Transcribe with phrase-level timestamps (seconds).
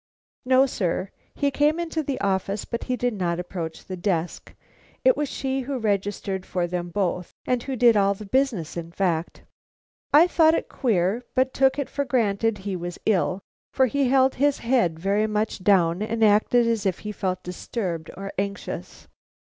[0.45, 1.11] "No, sir.
[1.35, 4.55] He came into the office, but he did not approach the desk.
[5.03, 8.89] It was she who registered for them both, and who did all the business in
[8.91, 9.43] fact.
[10.11, 13.41] I thought it queer, but took it for granted he was ill,
[13.71, 18.09] for he held his head very much down, and acted as if he felt disturbed
[18.17, 19.07] or anxious."